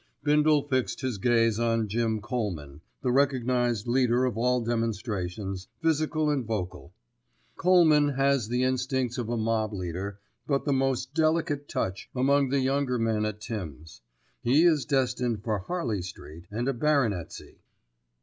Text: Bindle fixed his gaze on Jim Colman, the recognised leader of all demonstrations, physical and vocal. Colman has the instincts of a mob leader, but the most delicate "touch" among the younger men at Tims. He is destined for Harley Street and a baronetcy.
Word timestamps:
Bindle 0.23 0.63
fixed 0.63 1.01
his 1.01 1.19
gaze 1.19 1.59
on 1.59 1.87
Jim 1.87 2.21
Colman, 2.21 2.81
the 3.03 3.11
recognised 3.11 3.85
leader 3.85 4.25
of 4.25 4.35
all 4.35 4.59
demonstrations, 4.61 5.67
physical 5.79 6.31
and 6.31 6.43
vocal. 6.43 6.91
Colman 7.55 8.09
has 8.09 8.47
the 8.47 8.63
instincts 8.63 9.19
of 9.19 9.29
a 9.29 9.37
mob 9.37 9.73
leader, 9.73 10.19
but 10.47 10.65
the 10.65 10.73
most 10.73 11.13
delicate 11.13 11.67
"touch" 11.69 12.09
among 12.15 12.49
the 12.49 12.61
younger 12.61 12.97
men 12.97 13.25
at 13.25 13.41
Tims. 13.41 14.01
He 14.41 14.63
is 14.63 14.85
destined 14.85 15.43
for 15.43 15.59
Harley 15.59 16.01
Street 16.01 16.45
and 16.49 16.67
a 16.67 16.73
baronetcy. 16.73 17.59